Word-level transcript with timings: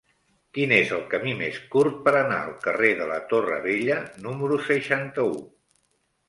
Quin 0.57 0.71
és 0.75 0.93
el 0.95 1.01
camí 1.09 1.33
més 1.41 1.59
curt 1.75 1.99
per 2.07 2.13
anar 2.21 2.37
al 2.45 2.55
carrer 2.63 2.89
de 3.03 3.07
la 3.11 3.19
Torre 3.35 3.61
Vella 3.67 3.99
número 4.25 4.59
seixanta-u? 4.71 5.39